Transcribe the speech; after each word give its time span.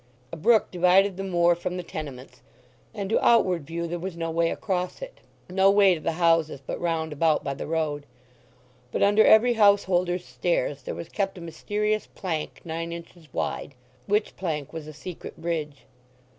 A 0.33 0.35
brook 0.35 0.71
divided 0.71 1.15
the 1.15 1.23
moor 1.23 1.53
from 1.53 1.77
the 1.77 1.83
tenements, 1.83 2.41
and 2.91 3.07
to 3.11 3.23
outward 3.23 3.67
view 3.67 3.85
there 3.85 3.99
was 3.99 4.17
no 4.17 4.31
way 4.31 4.49
across 4.49 4.99
it—no 4.99 5.69
way 5.69 5.93
to 5.93 5.99
the 5.99 6.13
houses 6.13 6.59
but 6.59 6.81
round 6.81 7.13
about 7.13 7.43
by 7.43 7.53
the 7.53 7.67
road. 7.67 8.07
But 8.91 9.03
under 9.03 9.23
every 9.23 9.53
householder's 9.53 10.25
stairs 10.25 10.81
there 10.81 10.95
was 10.95 11.07
kept 11.09 11.37
a 11.37 11.41
mysterious 11.41 12.07
plank 12.07 12.61
nine 12.65 12.91
inches 12.91 13.31
wide; 13.31 13.75
which 14.07 14.35
plank 14.35 14.73
was 14.73 14.87
a 14.87 14.91
secret 14.93 15.39
bridge. 15.39 15.83